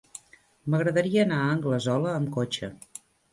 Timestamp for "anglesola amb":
1.57-2.33